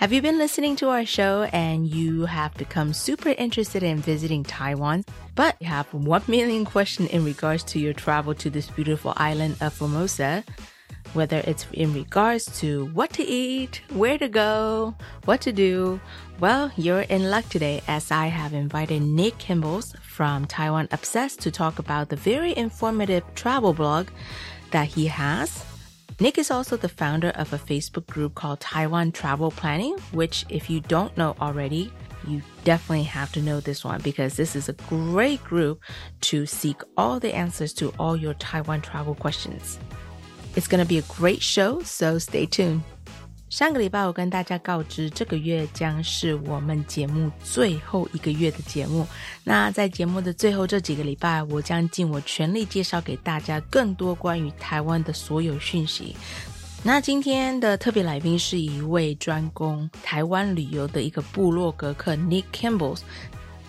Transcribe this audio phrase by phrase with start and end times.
[0.00, 4.42] Have you been listening to our show and you have become super interested in visiting
[4.42, 9.12] Taiwan, but you have 1 million questions in regards to your travel to this beautiful
[9.18, 10.42] island of Formosa?
[11.12, 14.94] Whether it's in regards to what to eat, where to go,
[15.26, 16.00] what to do,
[16.38, 21.50] well, you're in luck today as I have invited Nick Kembles from Taiwan Obsessed to
[21.50, 24.08] talk about the very informative travel blog
[24.70, 25.62] that he has
[26.20, 30.68] Nick is also the founder of a Facebook group called Taiwan Travel Planning, which, if
[30.68, 31.90] you don't know already,
[32.28, 35.80] you definitely have to know this one because this is a great group
[36.20, 39.78] to seek all the answers to all your Taiwan travel questions.
[40.56, 42.82] It's going to be a great show, so stay tuned.
[43.50, 49.04] 上个礼拜我跟大家告知，这个月将是我们节目最后一个月的节目。
[49.42, 56.14] 那在节目的最后这几个礼拜，我将尽我全力介绍给大家更多关于台湾的所有讯息。
[56.84, 63.00] 那今天的特别来宾是一位专攻台湾旅游的一个部落格客 Nick Campbell。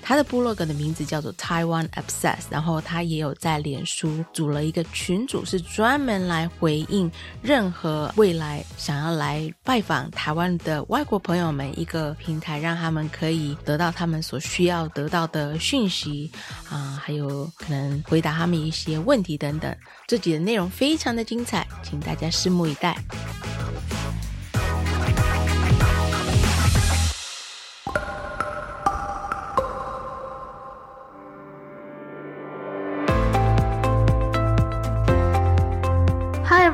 [0.02, 7.10] 他的部落格的名字叫做 Taiwan Obsess，然后他也有在脸书组了一个群组，是专门来回应
[7.42, 16.32] 任何未来想要来拜访台湾的外国朋友们一个平台，让他们可以得到他们所需要得到的讯息
[16.70, 19.76] 啊，还有可能回答他们一些问题等等。
[20.08, 22.98] 这集的内容非常的精彩，请大家拭目以待。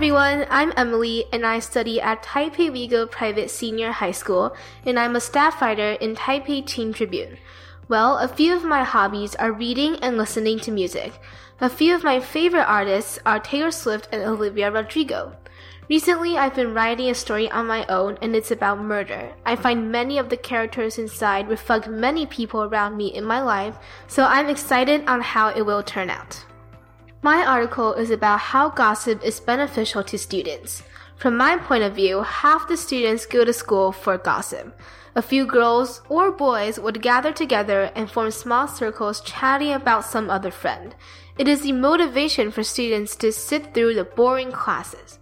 [0.07, 5.18] Everyone, I'm Emily and I study at Taipei Wego Private Senior High School and I'm
[5.18, 7.38] a staff writer in Taipei Teen Tribune.
[7.90, 11.19] Well, a few of my hobbies are reading and listening to music.
[11.59, 15.35] A few of my favorite artists are Taylor Swift and Olivia Rodrigo.
[15.90, 19.34] Recently, I've been writing a story on my own and it's about murder.
[19.45, 23.75] I find many of the characters inside reflect many people around me in my life,
[24.07, 26.45] so I'm excited on how it will turn out.
[27.23, 30.83] My article is about how gossip is beneficial to students.
[31.16, 34.79] From my point of view, half the students go to school for gossip.
[35.16, 40.29] A few girls or boys would gather together and form small circles chatting about some
[40.29, 40.94] other friend.
[41.39, 45.17] It is the motivation for students to sit through the boring classes.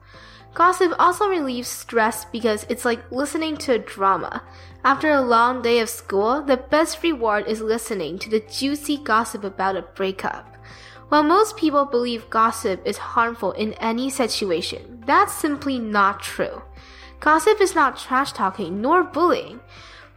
[0.54, 4.44] Gossip also relieves stress because it's like listening to a drama.
[4.84, 9.46] After a long day of school, the best reward is listening to the juicy gossip
[9.46, 10.55] about a breakup.
[11.10, 16.64] While most people believe gossip is harmful in any situation, that's simply not true.
[17.20, 19.60] Gossip is not trash talking nor bullying.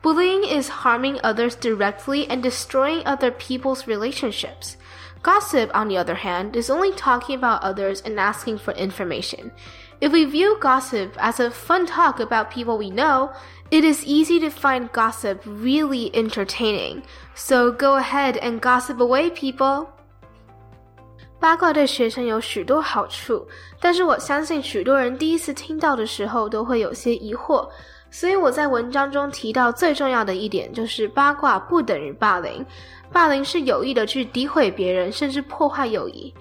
[0.01, 4.77] Bullying is harming others directly and destroying other people's relationships.
[5.23, 9.51] Gossip, on the other hand, is only talking about others and asking for information.
[10.01, 13.33] If we view gossip as a fun talk about people we know,
[13.71, 17.03] it is easy to find gossip really entertaining.
[17.35, 19.91] So go ahead and gossip away, people.
[21.41, 23.47] 八卦对学生有许多好处，
[23.81, 27.69] 但是我相信许多人第一次听到的时候都会有些疑惑，
[28.11, 32.65] 所以我在文章中提到最重要的一点就是八卦不等于霸凌，
[33.13, 36.35] 霸凌是有意的去诋毁别人，甚至破坏友谊，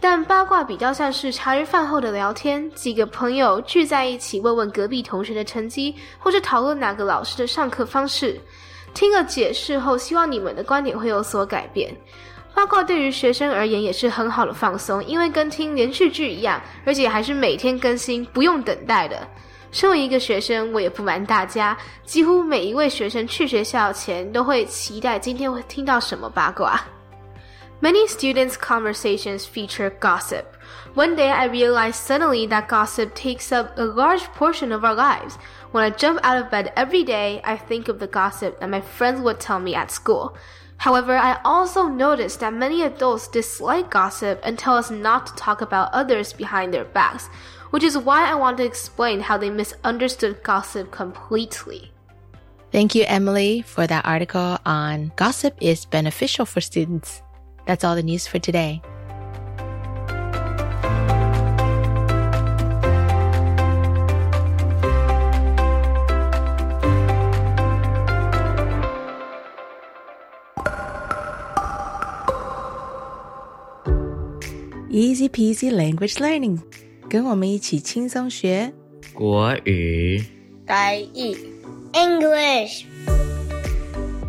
[0.00, 8.40] 但八卦比较像是茶余饭后的聊天，几个朋友聚在一起问问隔壁同学的成绩，或者讨论哪个老师的上课方式，
[8.94, 11.94] 听了解释后，希望你们的观点会有所改变。
[12.59, 19.27] 八卦对于学生而言也是很好的放松，因为跟听连续剧一样，而且还是每天更新，不用等待的。
[19.71, 26.79] 身为一个学生，我也不瞒大家，几乎每一位学生去学校前都会期待今天会听到什么八卦。
[27.81, 30.45] Many students' conversations feature gossip.
[30.95, 35.33] One day I realized suddenly that gossip takes up a large portion of our lives.
[35.73, 38.79] When I jump out of bed every day, I think of the gossip that my
[38.79, 40.37] friends would tell me at school.
[40.80, 45.60] However, I also noticed that many adults dislike gossip and tell us not to talk
[45.60, 47.28] about others behind their backs,
[47.68, 51.92] which is why I want to explain how they misunderstood gossip completely.
[52.72, 57.20] Thank you, Emily, for that article on gossip is beneficial for students.
[57.66, 58.80] That's all the news for today.
[74.92, 76.58] Easy peasy language learning，
[77.08, 78.72] 跟我们一起轻松学
[79.14, 80.20] 国语。
[80.66, 81.36] 台语
[81.92, 82.86] English。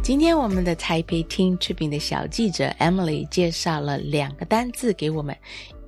[0.03, 5.35] 今天我们的台北听 Tribune 的小记者 Emily 介绍了两个单字给我们。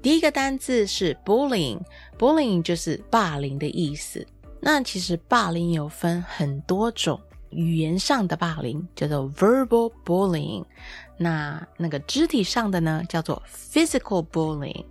[0.02, 4.26] 第一个单字是 bullying，bullying 就是霸凌的意思。
[4.60, 7.22] 那其实霸凌有分很多种，
[7.54, 10.66] 语言上的霸凌叫做 verbal bullying。
[11.18, 14.84] 那那个肢体上的呢，叫做 physical bullying；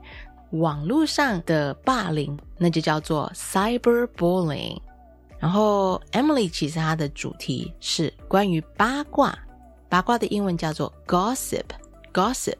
[0.50, 4.80] 网络上的霸凌，那就叫做 cyber bullying。
[5.38, 9.36] 然后 Emily 其实她的主题是关于八卦，
[9.88, 12.54] 八卦的英文叫做 gossip，gossip。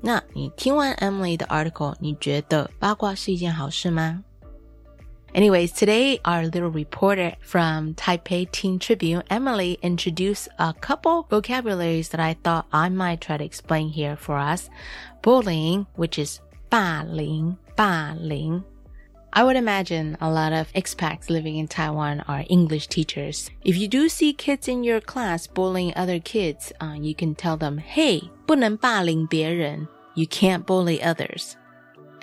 [0.00, 4.22] 那你听完 Emily 的 article，你觉得八卦是一件好事吗
[5.33, 12.19] ？Anyways, today our little reporter from Taipei Teen Tribune, Emily, introduced a couple vocabularies that
[12.19, 14.69] I thought I might try to explain here for us.
[15.21, 16.41] Bullying, which is
[16.71, 18.63] 霸凌,霸凌.
[19.31, 23.51] I would imagine a lot of expats living in Taiwan are English teachers.
[23.63, 27.55] If you do see kids in your class bullying other kids, uh, you can tell
[27.55, 29.87] them, hey, 不能霸凌别人.
[30.15, 31.53] You can't bully others.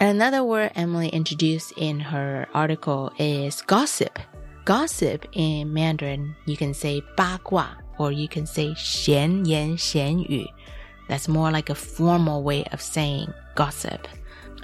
[0.00, 4.18] And another word Emily introduced in her article is gossip.
[4.64, 7.68] Gossip in Mandarin, you can say 八卦
[7.98, 10.46] or you can say 闲言闲语.
[11.08, 14.08] That's more like a formal way of saying gossip.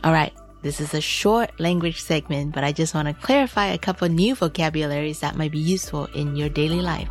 [0.03, 0.33] All right.
[0.63, 4.37] This is a short language segment, but I just want to clarify a couple new
[4.37, 7.09] vocabularies that might be useful in your daily life.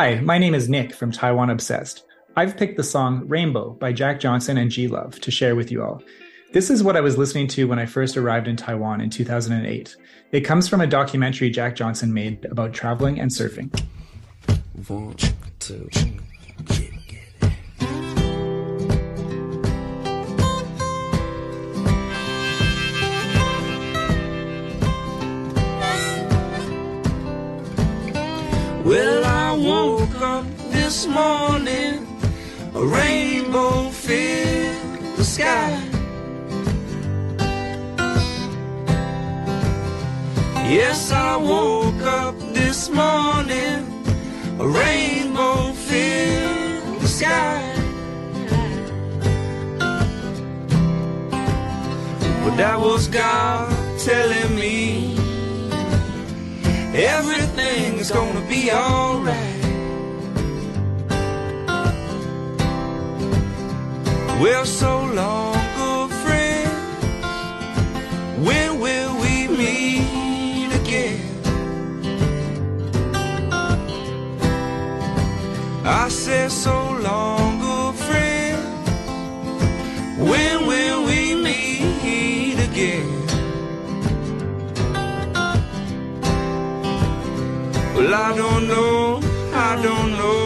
[0.00, 2.06] Hi, my name is Nick from Taiwan Obsessed.
[2.34, 5.82] I've picked the song Rainbow by Jack Johnson and G Love to share with you
[5.82, 6.02] all.
[6.54, 9.96] This is what I was listening to when I first arrived in Taiwan in 2008.
[10.32, 13.78] It comes from a documentary Jack Johnson made about traveling and surfing.
[14.88, 15.16] One,
[15.58, 15.90] two,
[28.82, 29.19] Well, woke up
[30.90, 32.04] this morning,
[32.74, 35.70] a rainbow filled the sky.
[40.68, 43.86] Yes, I woke up this morning,
[44.58, 47.62] a rainbow filled the sky.
[52.42, 53.70] But that was God
[54.00, 55.14] telling me
[56.92, 59.49] everything's gonna be alright.
[64.40, 66.72] Well, so long, good friend.
[68.42, 71.20] When will we meet again?
[75.84, 78.62] I said, so long, good friend.
[80.30, 83.26] When will we meet again?
[87.94, 89.20] Well, I don't know,
[89.52, 90.39] I don't know.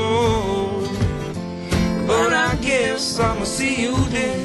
[2.95, 4.44] I'ma see you then.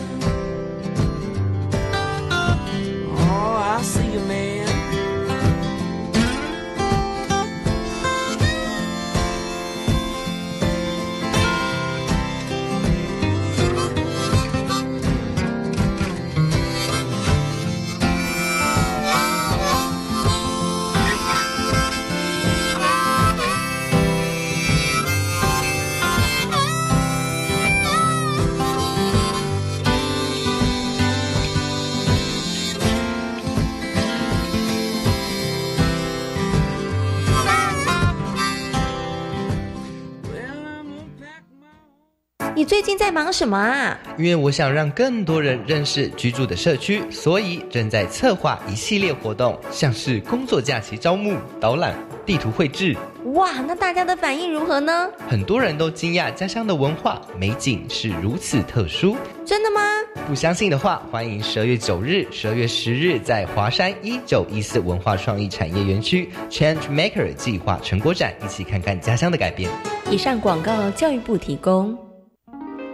[42.56, 43.98] 你最近在忙什么啊？
[44.18, 52.98] 因为我想让更多人认识居住的社区，所以正在策划一系列活动，像是工作假期招募、导览、地图绘制。
[53.34, 55.08] 哇，那大家的反应如何呢？
[55.30, 59.16] 很多人都惊讶家乡的文化美景是如此特殊。
[59.46, 59.82] 真的吗？
[60.28, 69.70] 不相信的话，欢迎十二月九日、十二月十日在华山一九一四文化创意产业园区 Change Maker 计划成果展，一起看看家乡的改变。
[70.12, 71.98] 以上广告，教育部提供。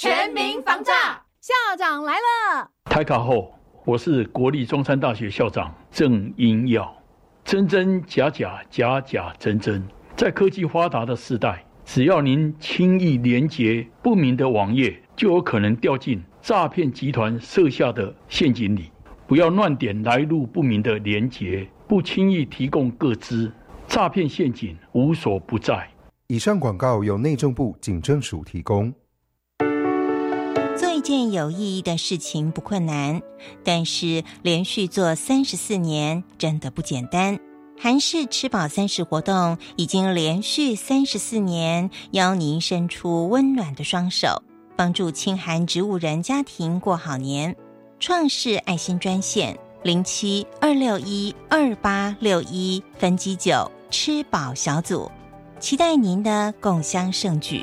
[0.00, 0.92] 全民防诈，
[1.40, 2.70] 校长来了。
[2.84, 3.52] 台考后，
[3.84, 6.96] 我是国立中山大学校长郑英耀。
[7.44, 9.84] 真真假假，假假真真，
[10.16, 18.92] 在科技发达的时代，只要您轻易连接不明的网页，就有可能掉进诈骗集团设下的陷阱里。
[19.26, 23.52] 不要乱点来路不明的连接，不轻易提供个资，
[23.88, 25.90] 诈骗陷阱无所不在。
[26.28, 28.94] 以上广告由内政部警政署提供。
[30.98, 33.22] 一件有意义的事情不困难，
[33.62, 37.38] 但是连续做三十四年真的不简单。
[37.80, 44.42] 韩式吃饱三十活动已经连续三十四年，邀您伸出温暖的双手，
[44.74, 47.54] 帮助清寒植物人家庭过好年。
[48.00, 55.08] 创世爱心专线零七二六一二八六一分机九吃饱小组，
[55.60, 57.62] 期待您的共襄盛举。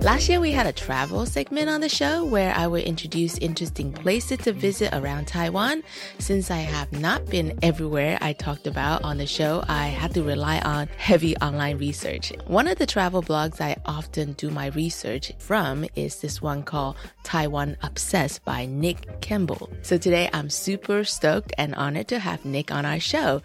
[0.00, 3.92] Last year, we had a travel segment on the show where I would introduce interesting
[3.92, 5.82] places to visit around Taiwan.
[6.18, 10.22] Since I have not been everywhere I talked about on the show, I had to
[10.22, 12.32] rely on heavy online research.
[12.46, 16.96] One of the travel blogs I often do my research from is this one called
[17.24, 19.68] Taiwan Obsessed by Nick Kemble.
[19.82, 23.42] So today, I'm super stoked and honored to have Nick on our show.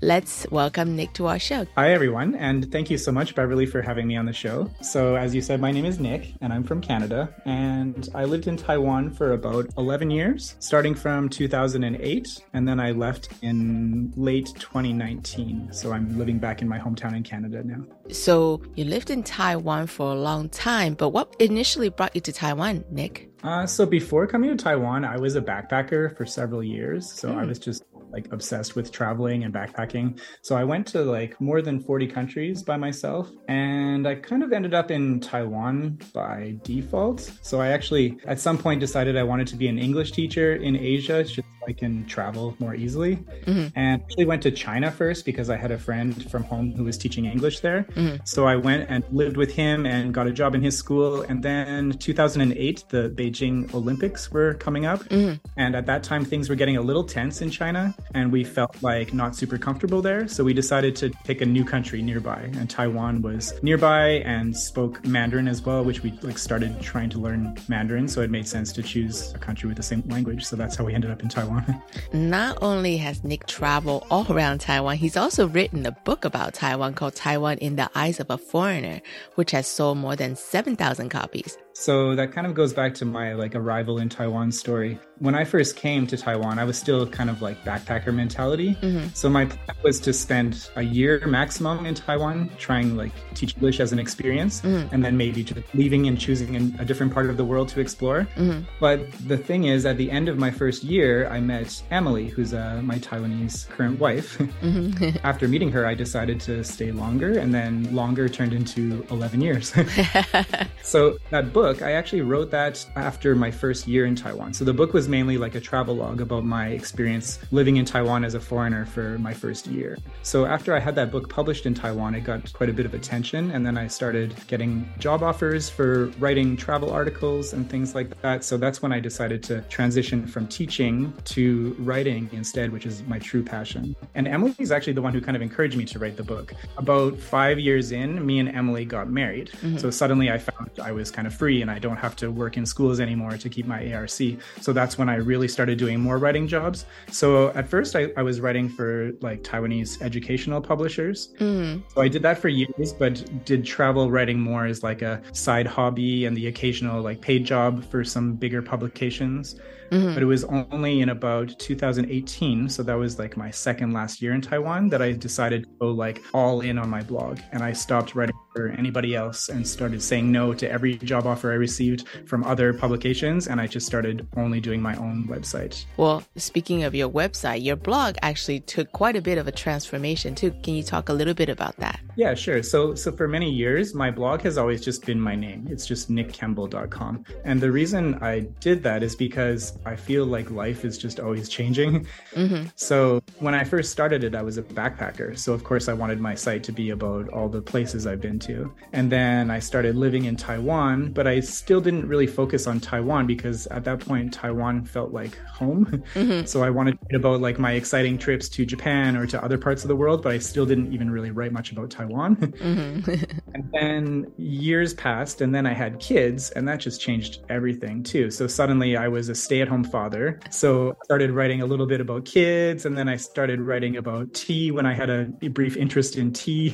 [0.00, 1.66] Let's welcome Nick to our show.
[1.74, 4.70] Hi, everyone, and thank you so much, Beverly, for having me on the show.
[4.80, 8.46] So, as you said, my name is Nick, and I'm from Canada, and I lived
[8.46, 14.46] in Taiwan for about 11 years, starting from 2008, and then I left in late
[14.60, 15.72] 2019.
[15.72, 17.84] So, I'm living back in my hometown in Canada now.
[18.12, 22.32] So, you lived in Taiwan for a long time, but what initially brought you to
[22.32, 23.30] Taiwan, Nick?
[23.42, 27.12] Uh, so before coming to Taiwan, I was a backpacker for several years.
[27.12, 27.38] So mm.
[27.38, 30.20] I was just like obsessed with traveling and backpacking.
[30.42, 34.52] So I went to like more than 40 countries by myself and I kind of
[34.52, 37.30] ended up in Taiwan by default.
[37.42, 40.76] So I actually at some point decided I wanted to be an English teacher in
[40.76, 41.24] Asia
[41.68, 43.16] I can travel more easily.
[43.16, 43.78] Mm-hmm.
[43.78, 46.96] And actually went to China first because I had a friend from home who was
[46.96, 47.82] teaching English there.
[47.94, 48.16] Mm-hmm.
[48.24, 51.22] So I went and lived with him and got a job in his school.
[51.22, 55.00] And then 2008, the Beijing Olympics were coming up.
[55.04, 55.34] Mm-hmm.
[55.56, 58.82] And at that time, things were getting a little tense in China and we felt
[58.82, 60.26] like not super comfortable there.
[60.26, 65.04] So we decided to pick a new country nearby, and Taiwan was nearby and spoke
[65.04, 68.08] Mandarin as well, which we like started trying to learn Mandarin.
[68.08, 70.44] So it made sense to choose a country with the same language.
[70.44, 71.57] So that's how we ended up in Taiwan.
[72.12, 76.94] Not only has Nick traveled all around Taiwan, he's also written a book about Taiwan
[76.94, 79.00] called Taiwan in the Eyes of a Foreigner,
[79.34, 81.58] which has sold more than 7,000 copies.
[81.74, 84.98] So that kind of goes back to my like arrival in Taiwan story.
[85.20, 88.74] When I first came to Taiwan, I was still kind of like backpacker mentality.
[88.82, 89.08] Mm-hmm.
[89.14, 93.80] So my plan was to spend a year maximum in Taiwan, trying like teach English
[93.80, 94.92] as an experience, mm-hmm.
[94.92, 98.26] and then maybe just leaving and choosing a different part of the world to explore.
[98.36, 98.60] Mm-hmm.
[98.80, 102.54] But the thing is, at the end of my first year, I met Emily, who's
[102.54, 104.40] uh, my Taiwanese current wife.
[104.58, 105.16] Mm-hmm.
[105.24, 109.72] After meeting her, I decided to stay longer, and then longer turned into 11 years.
[110.82, 114.54] so that book book, I actually wrote that after my first year in Taiwan.
[114.54, 118.24] So the book was mainly like a travel log about my experience living in Taiwan
[118.24, 119.98] as a foreigner for my first year.
[120.22, 122.94] So after I had that book published in Taiwan, it got quite a bit of
[122.94, 123.50] attention.
[123.50, 128.44] And then I started getting job offers for writing travel articles and things like that.
[128.44, 133.18] So that's when I decided to transition from teaching to writing instead, which is my
[133.18, 133.96] true passion.
[134.14, 136.52] And Emily is actually the one who kind of encouraged me to write the book.
[136.76, 139.50] About five years in, me and Emily got married.
[139.50, 139.78] Mm-hmm.
[139.78, 142.56] So suddenly I found I was kind of free and I don't have to work
[142.56, 144.08] in schools anymore to keep my ARC.
[144.08, 146.84] So that's when I really started doing more writing jobs.
[147.10, 151.34] So at first I, I was writing for like Taiwanese educational publishers.
[151.38, 151.82] Mm.
[151.94, 155.66] So I did that for years, but did travel writing more as like a side
[155.66, 159.56] hobby and the occasional like paid job for some bigger publications.
[159.90, 160.14] Mm-hmm.
[160.14, 164.34] But it was only in about 2018, so that was like my second last year
[164.34, 167.38] in Taiwan, that I decided to go like all in on my blog.
[167.52, 171.52] And I stopped writing for anybody else and started saying no to every job offer
[171.52, 173.46] I received from other publications.
[173.46, 175.84] And I just started only doing my own website.
[175.96, 180.34] Well, speaking of your website, your blog actually took quite a bit of a transformation
[180.34, 180.50] too.
[180.64, 182.00] Can you talk a little bit about that?
[182.16, 182.64] Yeah, sure.
[182.64, 185.68] So, so for many years, my blog has always just been my name.
[185.70, 187.24] It's just nickkemble.com.
[187.44, 191.48] And the reason I did that is because I feel like life is just always
[191.48, 192.08] changing.
[192.34, 192.70] Mm-hmm.
[192.74, 195.38] So when I first started it, I was a backpacker.
[195.38, 198.40] So of course, I wanted my site to be about all the places I've been
[198.40, 198.47] to.
[198.92, 203.26] And then I started living in Taiwan, but I still didn't really focus on Taiwan
[203.26, 205.86] because at that point, Taiwan felt like home.
[206.14, 206.38] Mm-hmm.
[206.48, 209.58] So I wanted to write about like my exciting trips to Japan or to other
[209.58, 212.36] parts of the world, but I still didn't even really write much about Taiwan.
[212.58, 213.10] Mm-hmm.
[213.54, 218.30] and then years passed, and then I had kids, and that just changed everything too.
[218.30, 220.40] So suddenly I was a stay at home father.
[220.50, 224.34] So I started writing a little bit about kids, and then I started writing about
[224.34, 226.72] tea when I had a brief interest in tea.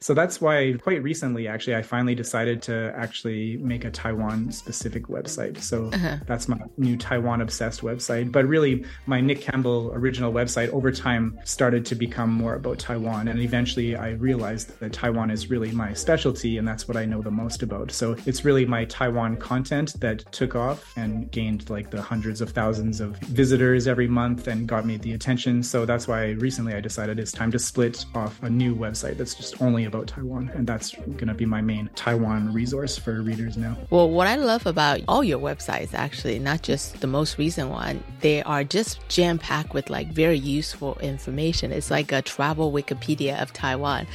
[0.00, 5.06] so that's why quite recently, actually, I finally decided to actually make a Taiwan specific
[5.08, 5.58] website.
[5.58, 6.18] So uh-huh.
[6.26, 8.32] that's my new Taiwan obsessed website.
[8.32, 13.28] But really, my Nick Kemble original website over time started to become more about Taiwan.
[13.28, 17.22] And eventually, I realized that Taiwan is really my specialty, and that's what I know
[17.22, 17.90] the most about.
[17.92, 22.50] So it's really my Taiwan content that took off and gained like the hundreds of
[22.50, 25.62] thousands of visitors every month and got me the attention.
[25.62, 29.34] So that's why recently I decided it's time to split off a new website that's
[29.34, 30.50] just only about Taiwan.
[30.54, 33.76] And that's going to be my main Taiwan resource for readers now.
[33.90, 38.02] Well, what I love about all your websites, actually, not just the most recent one,
[38.20, 41.72] they are just jam packed with like very useful information.
[41.72, 44.06] It's like a travel Wikipedia of Taiwan.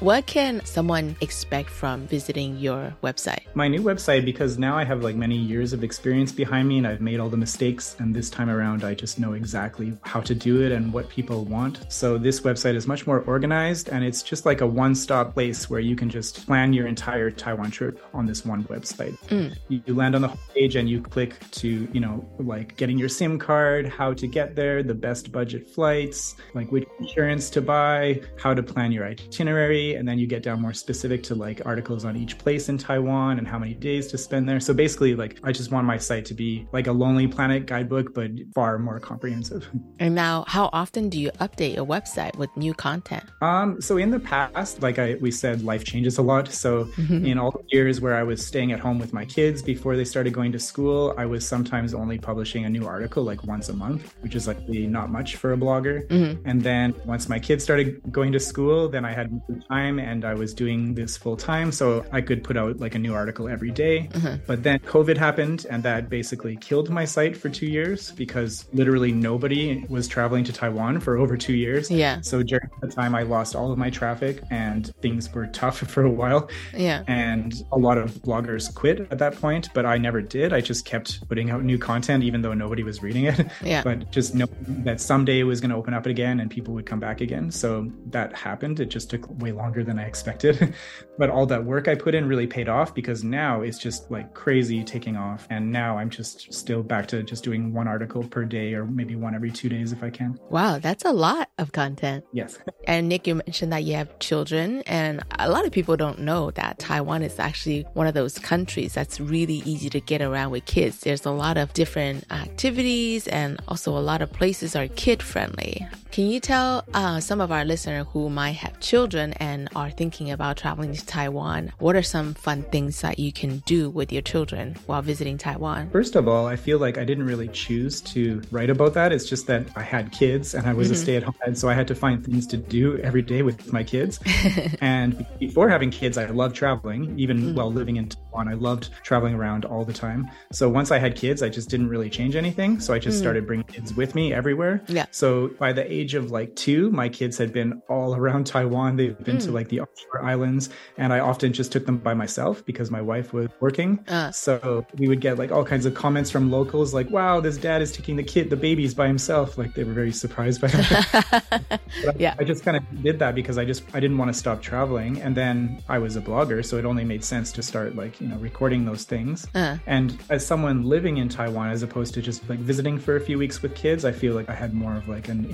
[0.00, 3.40] What can someone expect from visiting your website?
[3.54, 6.86] My new website, because now I have like many years of experience behind me and
[6.86, 7.96] I've made all the mistakes.
[7.98, 11.44] And this time around, I just know exactly how to do it and what people
[11.44, 11.80] want.
[11.88, 15.68] So this website is much more organized and it's just like a one stop place
[15.68, 19.16] where you can just plan your entire Taiwan trip on this one website.
[19.28, 19.56] Mm.
[19.68, 23.38] You land on the page and you click to, you know, like getting your SIM
[23.38, 28.54] card, how to get there, the best budget flights, like which insurance to buy, how
[28.54, 29.94] to plan your itinerary.
[29.94, 33.38] And then you get down more specific to like articles on each place in Taiwan
[33.38, 34.60] and how many days to spend there.
[34.60, 38.14] So basically, like, I just want my site to be like a Lonely Planet guidebook,
[38.14, 39.68] but far more comprehensive.
[39.98, 43.24] And now, how often do you update your website with new content?
[43.40, 46.52] Um, so in the past, like I we said, life changes a lot.
[46.52, 47.24] So mm-hmm.
[47.24, 50.04] in all the years where I was staying at home with my kids before they
[50.04, 53.72] started going to school, I was sometimes only publishing a new article like once a
[53.72, 56.06] month, which is like not much for a blogger.
[56.08, 56.48] Mm-hmm.
[56.48, 59.28] And then once my kids started going to school, then I had
[59.70, 62.98] time and I was doing this full time, so I could put out like a
[62.98, 63.96] new article every day.
[64.12, 64.44] Mm-hmm.
[64.46, 69.12] But then COVID happened, and that basically killed my site for two years because literally
[69.12, 71.90] nobody was traveling to Taiwan for over two years.
[71.90, 72.20] Yeah.
[72.20, 76.04] So during the time, I lost all of my traffic, and things were tough for
[76.04, 76.48] a while.
[76.74, 77.02] Yeah.
[77.06, 80.52] And a lot of bloggers quit at that point, but I never did.
[80.52, 83.46] I just kept putting out new content, even though nobody was reading it.
[83.62, 83.82] Yeah.
[83.82, 86.86] But just know that someday it was going to open up again, and people would
[86.86, 87.50] come back again.
[87.50, 88.78] So that happened.
[88.78, 90.74] It just took way longer than I expected.
[91.18, 94.34] but all that work I put in really paid off because now it's just like
[94.34, 95.46] crazy taking off.
[95.50, 99.16] And now I'm just still back to just doing one article per day or maybe
[99.16, 100.38] one every two days if I can.
[100.50, 102.24] Wow, that's a lot of content.
[102.32, 102.58] Yes.
[102.86, 106.50] and Nick, you mentioned that you have children, and a lot of people don't know
[106.52, 110.64] that Taiwan is actually one of those countries that's really easy to get around with
[110.64, 111.00] kids.
[111.00, 115.86] There's a lot of different activities and also a lot of places are kid friendly.
[116.16, 120.30] Can you tell uh, some of our listeners who might have children and are thinking
[120.30, 124.22] about traveling to Taiwan, what are some fun things that you can do with your
[124.22, 125.90] children while visiting Taiwan?
[125.90, 129.12] First of all, I feel like I didn't really choose to write about that.
[129.12, 130.94] It's just that I had kids and I was mm-hmm.
[130.94, 133.42] a stay at home dad, so I had to find things to do every day
[133.42, 134.18] with my kids.
[134.80, 137.56] and before having kids, I loved traveling, even mm-hmm.
[137.56, 138.48] while living in Taiwan.
[138.48, 140.30] I loved traveling around all the time.
[140.50, 142.80] So once I had kids, I just didn't really change anything.
[142.80, 143.20] So I just Mm.
[143.20, 144.82] started bringing kids with me everywhere.
[144.88, 145.04] Yeah.
[145.10, 148.96] So by the age of like two, my kids had been all around Taiwan.
[148.96, 149.52] They've been to Mm.
[149.54, 153.32] like the offshore islands, and I often just took them by myself because my wife
[153.32, 153.98] was working.
[154.08, 154.30] Uh.
[154.30, 157.82] So we would get like all kinds of comments from locals, like, "Wow, this dad
[157.82, 161.80] is taking the kid, the babies by himself." Like they were very surprised by that.
[162.18, 162.34] Yeah.
[162.38, 165.20] I just kind of did that because I just I didn't want to stop traveling,
[165.20, 168.28] and then I was a blogger, so it only made sense to start like you
[168.28, 169.46] know recording those things.
[169.54, 169.78] Uh.
[169.86, 173.38] And as someone living in Taiwan, as opposed to just like visiting for a few
[173.38, 175.46] weeks with kids, I feel like I had more of like an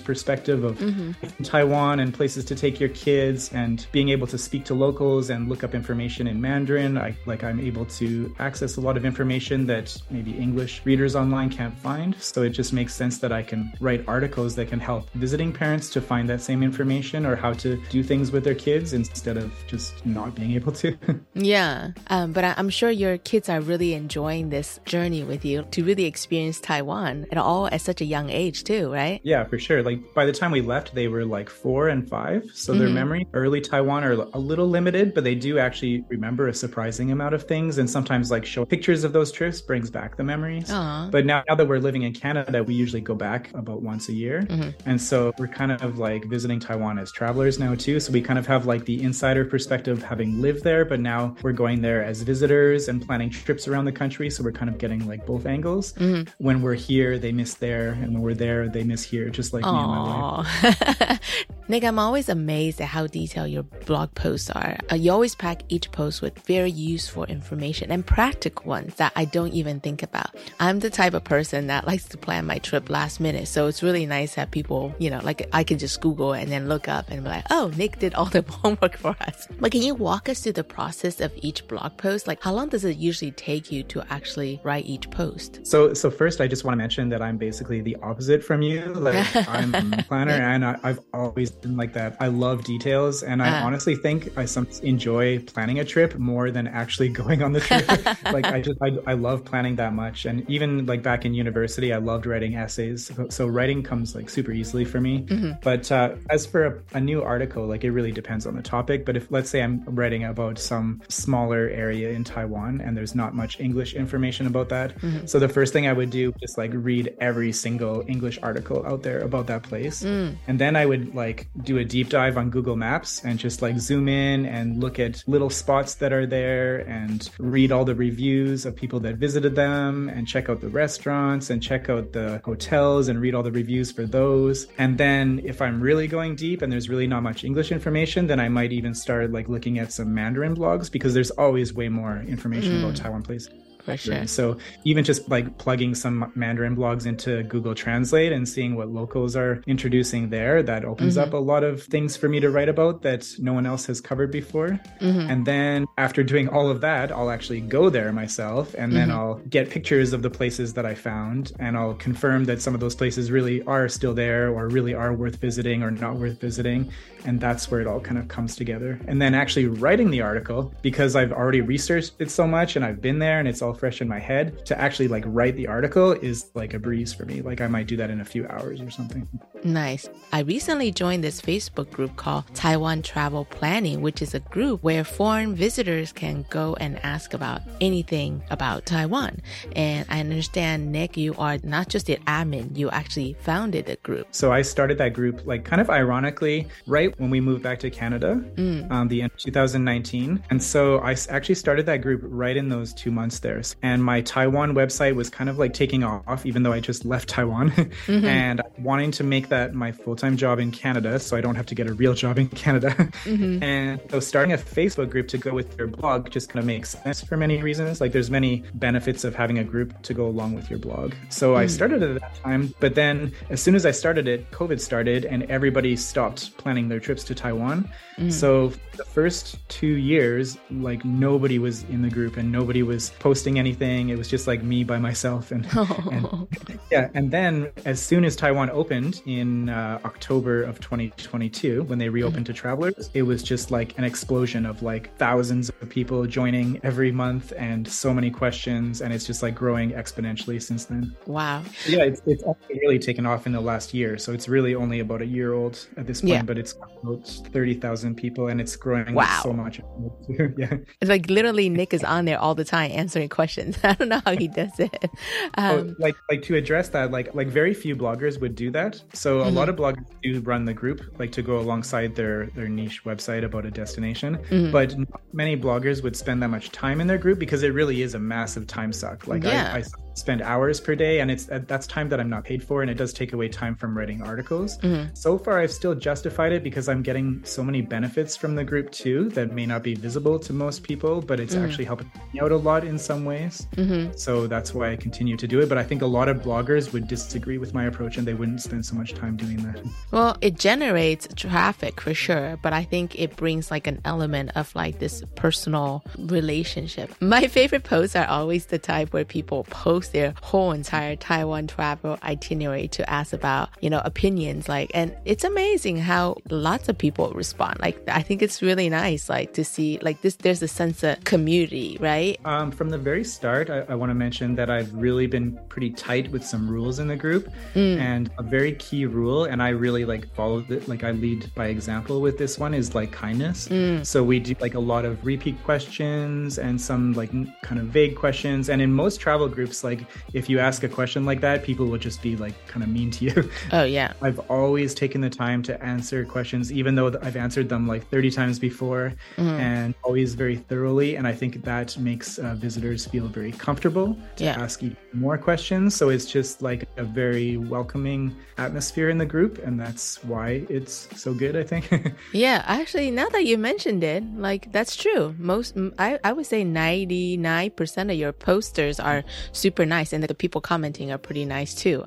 [0.00, 1.14] perspective of Mhm.
[1.42, 5.48] Taiwan and places to take your kids, and being able to speak to locals and
[5.48, 6.96] look up information in Mandarin.
[6.98, 11.50] I like I'm able to access a lot of information that maybe English readers online
[11.50, 12.14] can't find.
[12.20, 15.90] So it just makes sense that I can write articles that can help visiting parents
[15.90, 19.52] to find that same information or how to do things with their kids instead of
[19.66, 20.96] just not being able to.
[21.34, 25.64] Yeah, um, but I- I'm sure your kids are really enjoying this journey with you
[25.72, 29.20] to really experience Taiwan at all at such a young age too, right?
[29.24, 29.82] Yeah, for sure.
[29.84, 32.44] Like by the time we left, they were like four and five.
[32.54, 32.94] So their Mhm.
[32.94, 37.34] memory early Taiwan are a little limited, but they do actually remember a surprising amount
[37.34, 37.78] of things.
[37.78, 40.70] And sometimes like show pictures of those trips brings back the memories.
[40.70, 41.08] Aw.
[41.10, 44.12] But now, now that we're living in Canada, we usually go back about once a
[44.12, 44.42] year.
[44.48, 44.74] Mhm.
[44.86, 48.00] And so we're kind of like visiting Taiwan as travelers now too.
[48.00, 51.52] So we kind of have like the insider perspective having lived there, but now we're
[51.52, 54.30] going there as visitors and planning trips around the country.
[54.30, 55.92] So we're kind of getting like both angles.
[55.94, 56.28] Mhm.
[56.38, 59.63] When we're here, they miss there, and when we're there, they miss here, just like
[59.72, 60.46] me and my wife.
[60.72, 61.18] Aw.
[61.66, 64.76] Nick, I'm always amazed at how detailed your blog posts are.
[64.92, 69.24] Uh, you always pack each post with very useful information and practical ones that I
[69.24, 70.36] don't even think about.
[70.60, 73.82] I'm the type of person that likes to plan my trip last minute, so it's
[73.82, 77.10] really nice that people, you know, like I can just Google and then look up
[77.10, 79.48] and be like, oh, Nick did all the homework for us.
[79.58, 82.26] But can you walk us through the process of each blog post?
[82.26, 85.66] Like, how long does it usually take you to actually write each post?
[85.66, 88.84] So, so first, I just want to mention that I'm basically the opposite from you.
[88.84, 89.14] Like,
[89.54, 92.16] I'm a planner, and I, I've always been like that.
[92.20, 93.66] I love details, and I Ah.
[93.66, 97.86] honestly think I sometimes enjoy planning a trip more than actually going on the trip.
[98.32, 101.92] like, I just I, I love planning that much, and even like back in university,
[101.92, 103.06] I loved writing essays.
[103.06, 105.22] So, so writing comes like super easily for me.
[105.22, 105.60] Mhm.
[105.62, 109.04] But uh, as for a, a new article, like it really depends on the topic.
[109.04, 113.34] But if let's say I'm writing about some smaller area in Taiwan and there's not
[113.34, 115.28] much English information about that, Mhm.
[115.28, 119.02] so the first thing I would do is like read every single English article out
[119.02, 120.02] there about that place.
[120.02, 120.36] Mm.
[120.46, 123.78] And then I would like do a deep dive on Google Maps and just like
[123.78, 128.66] zoom in and look at little spots that are there and read all the reviews
[128.66, 133.08] of people that visited them and check out the restaurants and check out the hotels
[133.08, 134.66] and read all the reviews for those.
[134.78, 138.40] And then if I'm really going deep and there's really not much English information, then
[138.40, 142.18] I might even start like looking at some Mandarin blogs because there's always way more
[142.26, 142.84] information Mm.
[142.84, 143.50] about Taiwan places.
[143.84, 144.26] For sure.
[144.26, 149.36] So even just like plugging some Mandarin blogs into Google Translate and seeing what locals
[149.36, 151.22] are introducing there, that opens Mhm.
[151.22, 154.00] up a lot of things for me to write about that no one else has
[154.00, 154.80] covered before.
[155.00, 155.30] Mhm.
[155.30, 159.12] And then after doing all of that, I'll actually go there myself and then Mhm.
[159.14, 162.80] I'll get pictures of the places that I found and I'll confirm that some of
[162.80, 166.88] those places really are still there or really are worth visiting or not worth visiting.
[167.24, 169.00] And that's where it all kind of comes together.
[169.08, 173.00] And then actually writing the article because I've already researched it so much and I've
[173.00, 176.12] been there and it's all fresh in my head to actually like write the article
[176.12, 177.42] is like a breeze for me.
[177.42, 179.28] Like I might do that in a few hours or something.
[179.62, 180.08] Nice.
[180.32, 185.04] I recently joined this Facebook group called Taiwan Travel Planning, which is a group where
[185.04, 189.40] foreign visitors can go and ask about anything about Taiwan.
[189.74, 194.26] And I understand, Nick, you are not just the admin, you actually founded the group.
[194.32, 197.90] So I started that group like kind of ironically right when we moved back to
[197.90, 198.90] Canada, Mm.
[198.90, 200.42] um, the end of 2019.
[200.50, 203.62] And so I actually started that group right in those two months there.
[203.82, 207.28] And my Taiwan website was kind of like taking off, even though I just left
[207.28, 207.70] Taiwan.
[208.06, 208.24] Mhm.
[208.24, 211.66] and wanting to make that my full time job in Canada so I don't have
[211.66, 212.90] to get a real job in Canada.
[213.24, 213.62] Mhm.
[213.62, 216.90] And so starting a Facebook group to go with your blog just kind of makes
[216.90, 218.00] sense for many reasons.
[218.00, 221.14] Like there's many benefits of having a group to go along with your blog.
[221.28, 221.70] So I Mm.
[221.70, 225.44] started at that time, but then as soon as I started it, COVID started and
[225.44, 227.88] everybody stopped planning their trips to Taiwan.
[228.18, 228.32] Mm.
[228.32, 233.58] So the first two years, like nobody was in the group and nobody was posting
[233.58, 234.08] anything.
[234.08, 235.50] It was just like me by myself.
[235.50, 235.66] And,
[236.10, 236.48] and
[236.90, 242.08] yeah, and then as soon as Taiwan opened in uh, October of 2022, when they
[242.08, 246.80] reopened to travelers, it was just like an explosion of like thousands of people joining
[246.82, 249.00] every month and so many questions.
[249.00, 251.14] And it's just like growing exponentially since then.
[251.26, 251.62] Wow.
[251.86, 254.18] Yeah, it's, it's really taken off in the last year.
[254.18, 256.42] So it's really only about a year old at this point, Yeah.
[256.42, 259.40] but it's about 30,000 people and it's growing Wow.
[259.42, 259.80] so much.
[260.58, 260.74] yeah.
[261.00, 263.78] It's like literally Nick is on there all the time answering questions.
[263.84, 265.10] I don't know how he does it.
[265.58, 269.02] Oh, Um, like like to address that like like very few bloggers would do that
[269.12, 269.54] so a Mhm.
[269.54, 273.44] lot of bloggers do run the group like to go alongside their their niche website
[273.44, 274.72] about a destination Mhm.
[274.72, 278.02] but not many bloggers would spend that much time in their group because it really
[278.02, 279.72] is a massive time suck like Yeah.
[279.74, 279.82] I, I
[280.14, 282.94] spend hours per day and it's that's time that i'm not paid for and it
[282.94, 285.16] does take away time from writing articles Mhm.
[285.16, 288.90] so far i've still justified it because i'm getting so many benefits from the group
[288.90, 291.64] too that may not be visible to most people but it's Mhm.
[291.64, 294.16] actually helping me out a lot in some ways Mhm.
[294.18, 295.68] so that's why I continue to do it.
[295.68, 298.60] But I think a lot of bloggers would disagree with my approach and they wouldn't
[298.62, 299.78] spend so much time doing that.
[300.12, 304.74] Well, it generates traffic for sure, but I think it brings like an element of
[304.76, 307.10] like this personal relationship.
[307.20, 312.18] My favorite posts are always the type where people post their whole entire Taiwan travel
[312.22, 314.68] itinerary to ask about, you know, opinions.
[314.68, 317.80] Like, and it's amazing how lots of people respond.
[317.80, 321.22] Like, I think it's really nice, like to see like this, there's a sense of
[321.24, 322.38] community, right?
[322.44, 325.90] Um, from the very start, I, I want to mention that I've really been pretty
[325.90, 327.98] tight with some rules in the group, Mm.
[327.98, 330.88] and a very key rule, and I really like follow it.
[330.88, 333.68] Like I lead by example with this one is like kindness.
[333.68, 334.04] Mm.
[334.06, 337.30] So we do like a lot of repeat questions and some like
[337.62, 338.68] kind of vague questions.
[338.68, 339.93] And in most travel groups, like
[340.32, 343.10] if you ask a question like that, people will just be like kind of mean
[343.12, 343.50] to you.
[343.72, 344.12] Oh, yeah.
[344.22, 348.30] I've always taken the time to answer questions, even though I've answered them like 30
[348.30, 349.58] times before Mhm.
[349.60, 351.16] and always very thoroughly.
[351.16, 354.60] And I think that makes uh, visitors feel very comfortable to Yeah.
[354.60, 355.94] ask even more questions.
[355.96, 359.58] So it's just like a very welcoming atmosphere in the group.
[359.64, 361.84] And that's why it's so good, I think.
[362.32, 365.34] Yeah, actually, now that you mentioned it, like that's true.
[365.38, 370.60] Most, I I would say 99% of your posters are super nice, and the people
[370.60, 372.04] commenting are pretty nice too.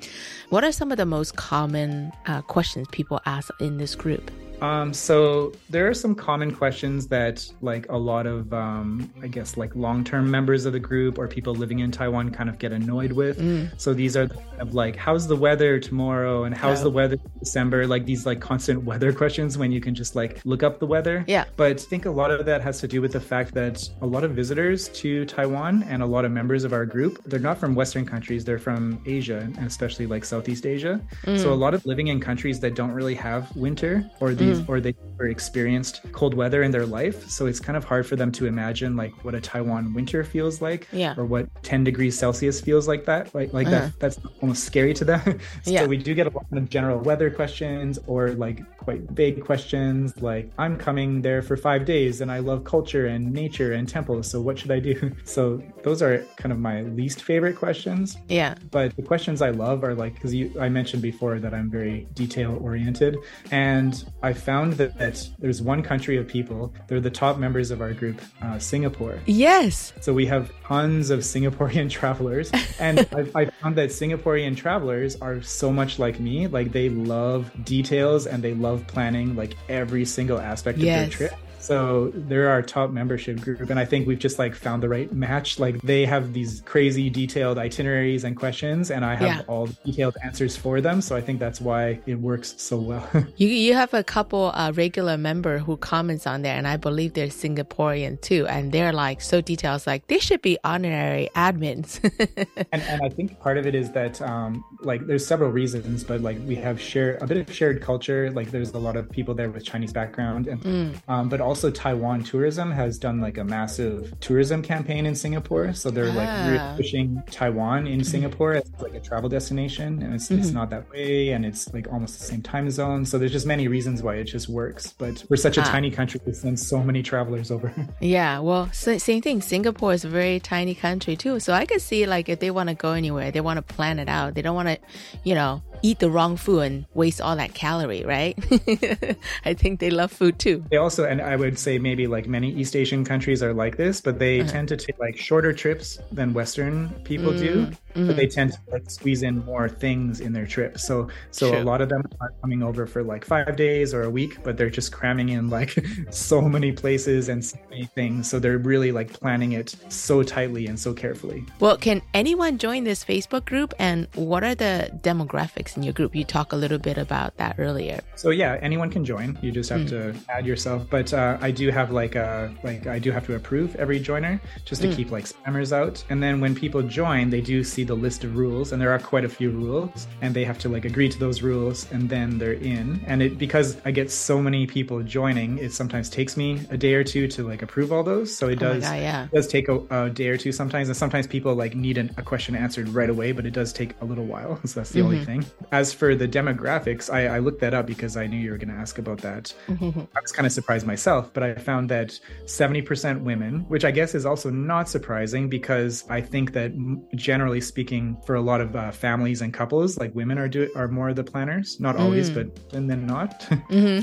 [0.50, 4.30] What are some of the most common uh, questions people ask in this group?
[4.60, 9.56] Um, so there are some common questions that like a lot of um, I guess
[9.56, 13.12] like long-term members of the group or people living in Taiwan kind of get annoyed
[13.12, 13.38] with.
[13.38, 13.70] Mm.
[13.80, 16.84] So these are the kind of like how's the weather tomorrow and how's Yeah.
[16.84, 17.86] the weather in December?
[17.86, 21.24] Like these like constant weather questions when you can just like look up the weather.
[21.28, 21.44] Yeah.
[21.56, 24.06] But I think a lot of that has to do with the fact that a
[24.06, 27.58] lot of visitors to Taiwan and a lot of members of our group, they're not
[27.58, 31.00] from Western countries, they're from Asia and especially like Southeast Asia.
[31.26, 31.38] Mm.
[31.38, 34.47] So a lot of living in countries that don't really have winter or these Mm.
[34.68, 37.28] Or they never experienced cold weather in their life.
[37.28, 40.60] So it's kind of hard for them to imagine like what a Taiwan winter feels
[40.60, 41.14] like Yeah.
[41.16, 43.34] or what 10 degrees Celsius feels like that.
[43.34, 43.78] Like like Uh-huh.
[43.80, 45.20] that that's almost scary to them.
[45.62, 45.86] so Yeah.
[45.86, 50.50] we do get a lot of general weather questions or like quite vague questions like
[50.58, 54.30] I'm coming there for 5 days and I love culture and nature and temples.
[54.30, 54.96] So what should I do?
[55.24, 58.16] So those are kind of my least favorite questions.
[58.28, 58.54] Yeah.
[58.70, 62.06] But the questions I love are like because you I mentioned before that I'm very
[62.14, 63.16] detail oriented,
[63.50, 66.72] and I found that, that there's one country of people.
[66.86, 69.20] They're the top members of our group, uh, Singapore.
[69.26, 69.92] Yes.
[70.00, 73.00] So we have tons of Singaporean travelers, and
[73.34, 76.46] I, I found that Singaporean travelers are so much like me.
[76.46, 81.12] Like they love details and they love planning like every single aspect Yes.
[81.12, 81.40] of their trip.
[81.68, 85.12] So they're our top membership group, and I think we've just like found the right
[85.12, 85.58] match.
[85.58, 89.42] Like they have these crazy detailed itineraries and questions, and I have Yeah.
[89.52, 91.02] all the detailed answers for them.
[91.02, 93.04] So I think that's why it works so well.
[93.36, 97.10] You you have a couple uh, regular member who comments on there, and I believe
[97.12, 99.76] they're Singaporean too, and they're like so detailed.
[99.80, 101.90] It's Like they should be honorary admins.
[102.72, 106.18] and, and I think part of it is that um, like there's several reasons, but
[106.28, 108.30] like we have share a bit of shared culture.
[108.38, 110.90] Like there's a lot of people there with Chinese background, and Mm.
[111.12, 115.72] um, but also Taiwan tourism has done like a massive tourism campaign in Singapore.
[115.74, 116.74] So they're like Ah.
[116.76, 120.54] pushing Taiwan in Singapore as like a travel destination, and it's, it's Mhm.
[120.54, 123.04] not that way, and it's like almost the same time zone.
[123.04, 124.94] So there's just many reasons why it just works.
[124.96, 125.74] But we're such a Ah.
[125.74, 127.72] tiny country; we send so many travelers over.
[128.00, 129.42] Yeah, well, sa- same thing.
[129.42, 132.68] Singapore is a very tiny country too, so I could see like if they want
[132.68, 134.34] to go anywhere, they want to plan it out.
[134.34, 134.78] They don't want to,
[135.24, 138.36] you know, eat the wrong food and waste all that calorie, right?
[139.44, 140.64] I think they love food too.
[140.70, 144.00] They also, and I would say maybe like many East Asian countries are like this,
[144.00, 144.50] but they Uh-huh.
[144.52, 147.70] tend to take like shorter trips than Western people do.
[147.98, 150.78] Mm, but they tend to like squeeze in more things in their trip.
[150.78, 151.58] So so True.
[151.60, 154.56] a lot of them are coming over for like five days or a week, but
[154.56, 155.76] they're just cramming in like
[156.10, 158.28] so many places and so many things.
[158.30, 161.44] So they're really like planning it so tightly and so carefully.
[161.60, 163.74] Well, can anyone join this Facebook group?
[163.78, 166.14] And what are the demographics in your group?
[166.14, 168.00] You talked a little bit about that earlier.
[168.14, 169.38] So yeah, anyone can join.
[169.42, 170.86] You just have to add yourself.
[170.90, 174.40] But uh, I do have like a like I do have to approve every joiner
[174.64, 174.96] just to Mm.
[174.96, 176.02] keep like spammers out.
[176.08, 178.98] And then when people join, they do see the list of rules, and there are
[179.00, 182.38] quite a few rules, and they have to like agree to those rules, and then
[182.38, 183.00] they're in.
[183.06, 186.94] And it because I get so many people joining, it sometimes takes me a day
[186.94, 188.34] or two to like approve all those.
[188.36, 189.24] So it Oh does God, yeah.
[189.24, 192.14] it does take a, a day or two sometimes, and sometimes people like need an,
[192.16, 194.60] a question answered right away, but it does take a little while.
[194.68, 195.24] So that's the only Mhm.
[195.26, 195.46] thing.
[195.72, 198.68] As for the demographics, I, I looked that up because I knew you were going
[198.68, 199.54] to ask about that.
[199.68, 204.14] I was kind of surprised myself, but I found that 70% women, which I guess
[204.14, 206.72] is also not surprising because I think that
[207.14, 210.88] generally speaking, for a lot of uh, families and couples, like women are do are
[210.88, 211.78] more of the planners.
[211.78, 212.34] Not always, Mm.
[212.34, 213.40] but and then not.
[213.70, 214.00] Mhm.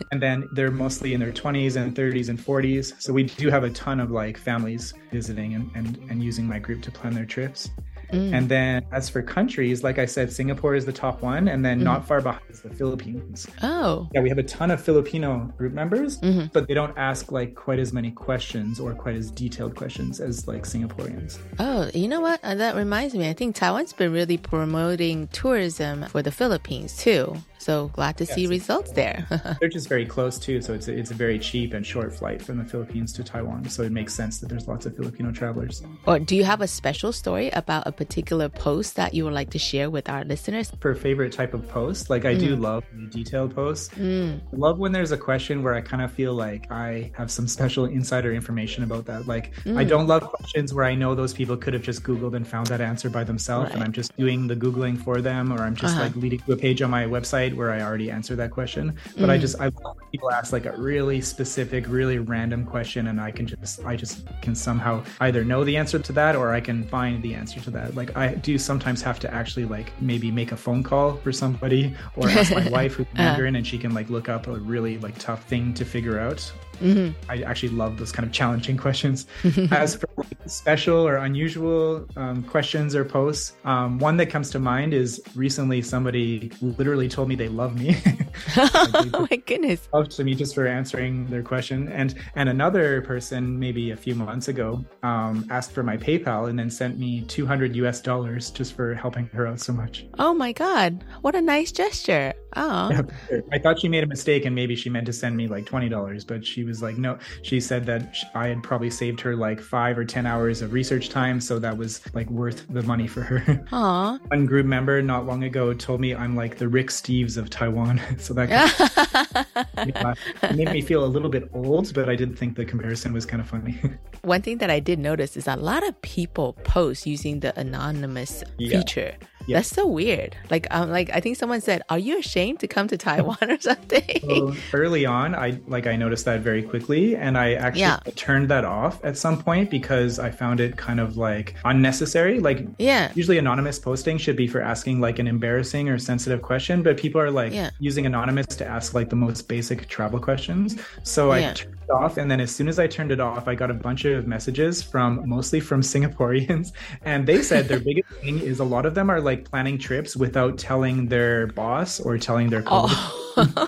[0.12, 2.92] and then they're mostly in their 20s and 30s and 40s.
[3.00, 6.58] So we do have a ton of like families visiting and, and, and using my
[6.58, 7.70] group to plan their trips.
[8.12, 8.32] Mm.
[8.34, 11.82] And then as for countries, like I said, Singapore is the top one, and then
[11.82, 13.46] not far behind is the Philippines.
[13.62, 14.08] Oh.
[14.14, 16.52] Yeah, we have a ton of Filipino group members, Mhm.
[16.52, 20.46] but they don't ask like quite as many questions or quite as detailed questions as
[20.46, 21.38] like Singaporeans.
[21.58, 22.40] Oh, you know what?
[22.42, 23.28] Uh, that reminds me.
[23.28, 27.36] I think Taiwan's been really promoting tourism for the Philippines too.
[27.64, 28.50] So glad to see Yes.
[28.50, 29.26] results there.
[29.60, 32.42] They're just very close too, so it's a, it's a very cheap and short flight
[32.42, 33.60] from the Philippines to Taiwan.
[33.70, 35.82] So it makes sense that there's lots of Filipino travelers.
[36.06, 39.48] or do you have a special story about a particular post that you would like
[39.56, 40.70] to share with our listeners?
[40.80, 42.60] For favorite type of post, like I do Mm.
[42.60, 43.88] love detailed posts.
[43.94, 44.40] Mm.
[44.52, 47.86] Love when there's a question where I kind of feel like I have some special
[47.86, 49.26] insider information about that.
[49.26, 49.88] Like, I Mm.
[49.88, 52.82] don't love questions where I know those people could have just Googled and found that
[52.82, 56.04] answer by themselves, and I'm just doing the Googling for them, or I'm just Uh-huh.
[56.04, 58.96] like leading to a page on my website where I already answered that question.
[59.18, 59.40] But I Mm.
[59.40, 63.30] just, I love when people ask like a really specific, really random question, and I
[63.30, 66.84] can just, I just can somehow either know the answer to that or I can
[66.88, 67.94] find the answer to that.
[67.94, 71.94] Like, I do sometimes have to actually like maybe make a phone call for somebody
[72.16, 73.18] or ask my wife who's Uh.
[73.22, 76.50] Mandarin and she can like look up a really like tough thing to figure out.
[76.80, 77.14] Mhm.
[77.28, 79.26] I actually love those kind of challenging questions.
[79.70, 80.08] As for
[80.46, 85.80] special or unusual um, questions or posts, um, one that comes to mind is recently
[85.82, 87.96] somebody literally told me they love me.
[88.56, 89.88] oh my goodness.
[89.92, 91.88] Love to me just for answering their question.
[91.88, 96.58] And and another person maybe a few months ago um, asked for my PayPal and
[96.58, 100.06] then sent me 200 US dollars just for helping her out so much.
[100.18, 101.04] Oh my God.
[101.22, 102.34] What a nice gesture.
[102.56, 102.90] Oh.
[102.90, 103.40] Yeah.
[103.52, 105.88] I thought she made a mistake and maybe she meant to send me like twenty
[105.88, 107.18] dollars, but she was like, no.
[107.42, 111.08] She said that I had probably saved her like five or ten hours of research
[111.08, 113.64] time, so that was like worth the money for her.
[113.72, 114.18] Aw.
[114.28, 118.00] One group member not long ago told me I'm like the Rick Steves of Taiwan,
[118.18, 118.48] so that
[119.86, 123.12] yeah, it made me feel a little bit old, but I did think the comparison
[123.12, 123.80] was kind of funny.
[124.22, 128.42] One thing that I did notice is a lot of people post using the anonymous
[128.58, 128.78] Yeah.
[128.78, 129.14] feature.
[129.46, 129.58] Yeah.
[129.58, 130.36] That's so weird.
[130.50, 133.60] Like, um, like I think someone said, "Are you ashamed to come to Taiwan or
[133.60, 137.98] something?" So early on, I like I noticed that very quickly, and I actually Yeah.
[138.16, 142.40] turned that off at some point because I found it kind of like unnecessary.
[142.40, 143.10] Like, Yeah.
[143.14, 147.20] usually anonymous posting should be for asking like an embarrassing or sensitive question, but people
[147.20, 147.70] are like Yeah.
[147.78, 150.76] using anonymous to ask like the most basic travel questions.
[151.02, 153.54] So I turned it off, and then as soon as I turned it off, I
[153.54, 156.72] got a bunch of messages from mostly from Singaporeans,
[157.04, 160.16] and they said their biggest thing is a lot of them are like planning trips
[160.16, 162.88] without telling their boss or telling their oh.
[163.34, 163.66] co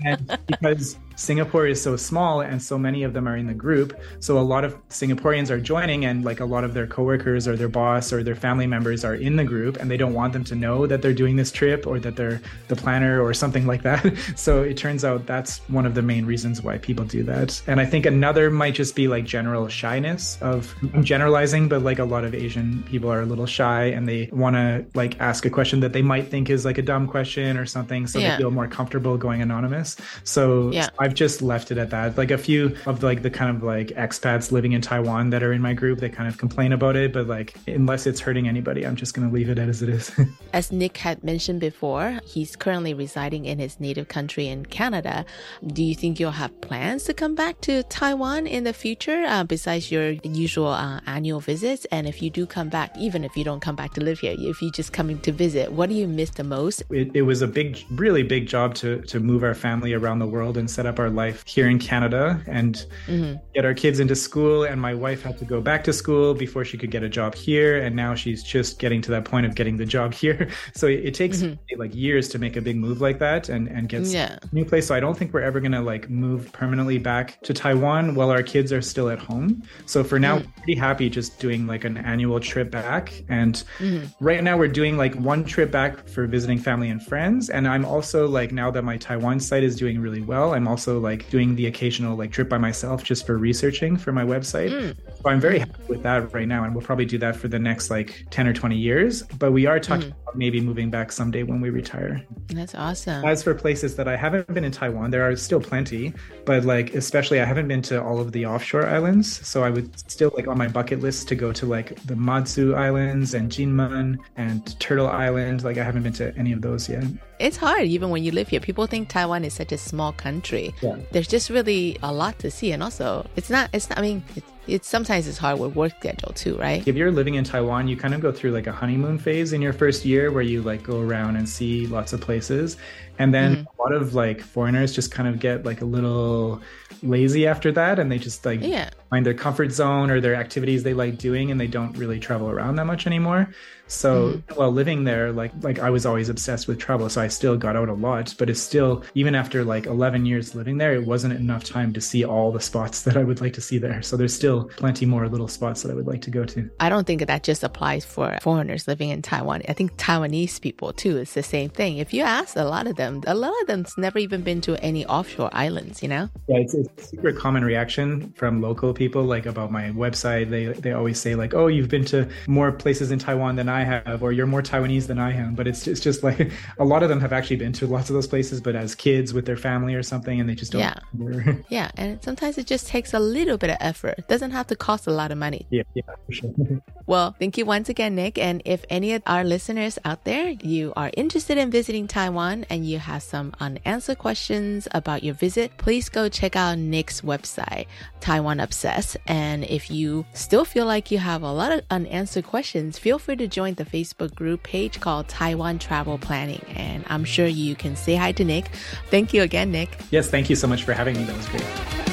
[0.05, 3.93] and because Singapore is so small and so many of them are in the group,
[4.19, 7.55] so a lot of Singaporeans are joining, and like a lot of their coworkers or
[7.55, 10.43] their boss or their family members are in the group, and they don't want them
[10.45, 13.83] to know that they're doing this trip or that they're the planner or something like
[13.83, 14.01] that.
[14.35, 17.61] So it turns out that's one of the main reasons why people do that.
[17.67, 21.99] And I think another might just be like general shyness of I'm generalizing, but like
[21.99, 25.45] a lot of Asian people are a little shy and they want to like ask
[25.45, 28.31] a question that they might think is like a dumb question or something, so Yeah.
[28.31, 29.95] they feel more comfortable going anonymous.
[30.23, 30.87] So Yeah.
[30.99, 32.17] I've just left it at that.
[32.17, 35.53] Like a few of like the kind of like expats living in Taiwan that are
[35.53, 38.85] in my group, they kind of complain about it, but like unless it's hurting anybody,
[38.85, 40.11] I'm just gonna leave it as it is.
[40.53, 45.25] As Nick had mentioned before, he's currently residing in his native country in Canada.
[45.65, 49.43] Do you think you'll have plans to come back to Taiwan in the future, uh,
[49.45, 51.85] besides your usual uh, annual visits?
[51.85, 54.35] And if you do come back, even if you don't come back to live here,
[54.37, 56.83] if you're just coming to visit, what do you miss the most?
[56.89, 60.27] it, it was a big, really big job to to move our family around the
[60.27, 63.35] world and set up our life here in Canada and mm-hmm.
[63.53, 64.63] get our kids into school.
[64.63, 67.35] And my wife had to go back to school before she could get a job
[67.35, 67.81] here.
[67.83, 70.49] And now she's just getting to that point of getting the job here.
[70.73, 71.79] So it, it takes mm-hmm.
[71.79, 74.37] like years to make a big move like that and, and get yeah.
[74.41, 74.87] a new place.
[74.87, 78.29] So I don't think we're ever going to like move permanently back to Taiwan while
[78.29, 79.63] our kids are still at home.
[79.85, 80.55] So for now, mm.
[80.57, 83.23] pretty happy just doing like an annual trip back.
[83.27, 84.05] And mm-hmm.
[84.23, 87.49] right now we're doing like one trip back for visiting family and friends.
[87.49, 90.80] And I'm also like, now that my Taiwan site is doing really well, I'm also
[90.87, 94.71] like doing the occasional like trip by myself just for researching for my website.
[94.71, 94.97] Mm.
[95.21, 96.63] So I'm very happy with that right now.
[96.63, 99.23] And we'll probably do that for the next like 10 or 20 years.
[99.23, 100.21] But we are talking mm.
[100.23, 102.25] about maybe moving back someday when we retire.
[102.47, 103.23] That's awesome.
[103.25, 106.13] As for places that I haven't been in Taiwan, there are still plenty,
[106.45, 109.45] but like especially I haven't been to all of the offshore islands.
[109.47, 112.73] So I would still like on my bucket list to go to like the Matsu
[112.75, 115.63] Islands and Jinmen and Turtle Island.
[115.63, 117.03] Like I haven't been to any of those yet.
[117.39, 118.59] It's hard even when you live here.
[118.59, 120.70] People think Taiwan is such a small country.
[120.81, 120.97] Yeah.
[121.11, 123.69] There's just really a lot to see, and also it's not.
[123.73, 123.99] It's not.
[123.99, 126.87] I mean, it's, it's sometimes it's hard with work schedule too, right?
[126.87, 129.61] If you're living in Taiwan, you kind of go through like a honeymoon phase in
[129.61, 132.77] your first year where you like go around and see lots of places.
[133.19, 133.79] And then mm-hmm.
[133.79, 136.61] a lot of like foreigners just kind of get like a little
[137.03, 138.89] lazy after that and they just like yeah.
[139.09, 142.49] find their comfort zone or their activities they like doing and they don't really travel
[142.49, 143.49] around that much anymore.
[143.91, 144.55] So mm-hmm.
[144.55, 147.75] while living there, like like I was always obsessed with travel, so I still got
[147.75, 148.33] out a lot.
[148.37, 152.01] But it's still even after like 11 years living there, it wasn't enough time to
[152.01, 154.01] see all the spots that I would like to see there.
[154.01, 156.69] So there's still plenty more little spots that I would like to go to.
[156.79, 159.61] I don't think that just applies for foreigners living in Taiwan.
[159.67, 161.17] I think Taiwanese people too.
[161.17, 161.97] It's the same thing.
[161.97, 164.75] If you ask a lot of them, a lot of them's never even been to
[164.83, 166.03] any offshore islands.
[166.03, 166.29] You know?
[166.47, 170.49] Yeah, it's, it's a super common reaction from local people, like about my website.
[170.49, 173.81] They they always say like, "Oh, you've been to more places in Taiwan than I."
[173.83, 175.55] Have, or you're more Taiwanese than I am.
[175.55, 178.13] But it's it's just like a lot of them have actually been to lots of
[178.13, 180.81] those places, but as kids with their family or something, and they just don't.
[180.81, 184.15] Yeah, yeah, and sometimes it just takes a little bit of effort.
[184.17, 185.67] It doesn't have to cost a lot of money.
[185.69, 186.51] Yeah, yeah, for sure.
[187.05, 188.39] well, thank you once again, Nick.
[188.39, 192.83] And if any of our listeners out there, you are interested in visiting Taiwan and
[192.83, 197.85] you have some unanswered questions about your visit, please go check out Nick's website,
[198.19, 199.15] Taiwan Obsessed.
[199.27, 203.35] And if you still feel like you have a lot of unanswered questions, feel free
[203.35, 206.65] to join the Facebook group page called Taiwan Travel Planning.
[206.75, 208.69] And I'm sure you can say hi to Nick.
[209.11, 209.95] Thank you again, Nick.
[210.09, 211.25] Yes, thank you so much for having me.
[211.25, 212.10] That was great.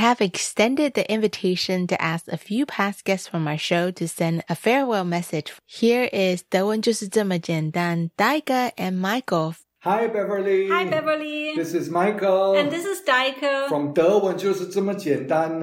[0.00, 4.44] have extended the invitation to ask a few past guests from our show to send
[4.48, 5.52] a farewell message.
[5.66, 9.54] Here is 德文就是这么简单 Daika and Michael.
[9.80, 10.68] Hi Beverly.
[10.68, 11.54] Hi Beverly.
[11.54, 12.56] This is Michael.
[12.56, 13.68] And this is Daika.
[13.68, 15.60] From 德文就是这么简单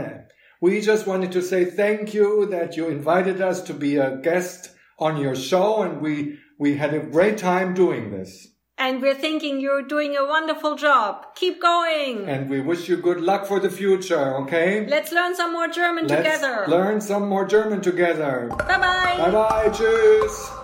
[0.62, 4.70] We just wanted to say thank you that you invited us to be a guest
[4.98, 8.48] on your show and we we had a great time doing this.
[8.81, 11.35] And we're thinking you're doing a wonderful job.
[11.35, 12.29] Keep going.
[12.29, 14.87] And we wish you good luck for the future, okay?
[14.87, 16.65] Let's learn some more German Let's together.
[16.69, 18.49] Learn some more German together.
[18.57, 19.17] Bye bye.
[19.19, 19.69] Bye bye.
[19.71, 20.55] Tschüss.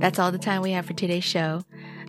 [0.00, 1.64] That's all the time we have for today's show.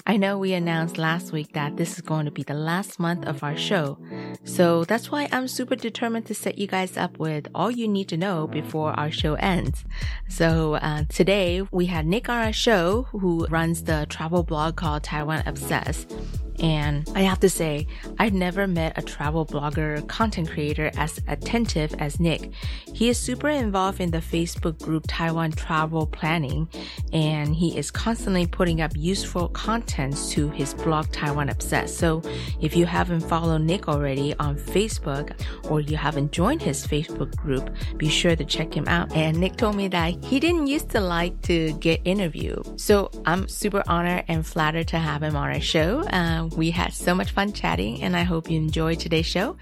[0.05, 3.25] I know we announced last week that this is going to be the last month
[3.25, 3.97] of our show.
[4.43, 8.09] So that's why I'm super determined to set you guys up with all you need
[8.09, 9.85] to know before our show ends.
[10.27, 15.03] So uh, today we had Nick on our show who runs the travel blog called
[15.03, 16.13] Taiwan Obsessed.
[16.59, 17.87] And I have to say,
[18.19, 22.51] I've never met a travel blogger, content creator as attentive as Nick.
[22.93, 26.67] He is super involved in the Facebook group Taiwan Travel Planning,
[27.11, 31.97] and he is constantly putting up useful contents to his blog Taiwan Obsessed.
[31.97, 32.21] So
[32.61, 35.33] if you haven't followed Nick already on Facebook
[35.69, 39.11] or you haven't joined his Facebook group, be sure to check him out.
[39.15, 42.79] And Nick told me that he didn't used to like to get interviewed.
[42.79, 46.01] So I'm super honored and flattered to have him on our show.
[46.01, 49.57] Uh, we had so much fun chatting, and I hope you enjoyed today's show.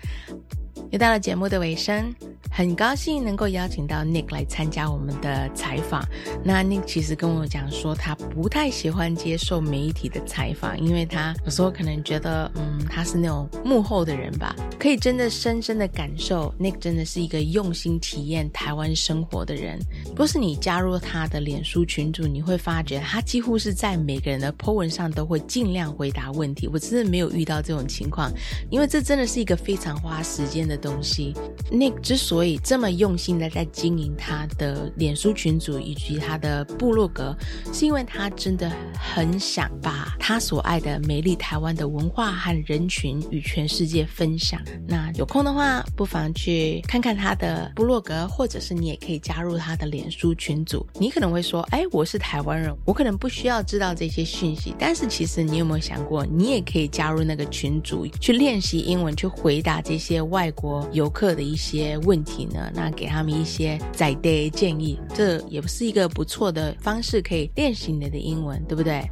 [0.89, 2.13] 又到了节目的尾声，
[2.49, 6.03] 很高兴能够邀请到 Nick 来参加我们的采访。
[6.43, 19.79] 那 Nick 其实跟我讲说，他不太喜欢接受媒体的采访，因为他有时候可能觉得，嗯，他是那种幕后的人吧，可以真的深深的感受 Nick 真的是一个用心体验台湾生活的人。
[20.15, 26.67] 若是你加入他的脸书群组，你会发觉他几乎是在每个人的 po 文上都会尽量回答问题。
[26.67, 28.29] 我真的没有遇到这种情况，
[28.69, 30.81] 因为这真的是一个非常花时间的。
[30.81, 31.31] 东西。
[31.71, 37.35] Nick 之所以这么用心的在经营他的脸书群组以及他的部落格，
[37.71, 44.59] 是因为他真的很想把他所爱的美丽台湾的文化和人群与全世界分享。
[44.87, 50.85] 那有空的话，不妨去看看他的部落格，或者是你也可以加入他的脸书群组。
[50.99, 62.70] 你可能会说：“哎，我是台湾人，我可能不需要知道这些讯息。”但是其实你有没有想过，你也可以加入那个群组，去练习英文，去回答这些外国游客的一些问题呢？
[62.74, 69.08] 那给他们一些在地建议，这也不是一个不错的方式，可以练习你的英文，对不对？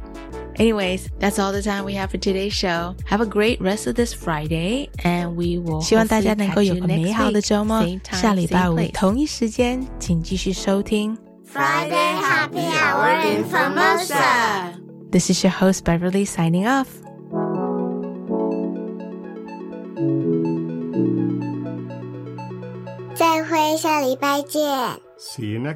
[0.57, 2.95] Anyways, that's all the time we have for today's show.
[3.09, 5.81] Have a great rest of this Friday, and we will.
[5.81, 7.85] 希望大家能够有个美好的周末。
[8.11, 11.17] 下礼拜五同一时间，请继续收听
[11.53, 14.79] Friday Happy Hour in Formosa.
[15.11, 16.87] This is your host Beverly signing off.
[23.69, 24.61] 再会，下礼拜见。
[25.19, 25.73] See you next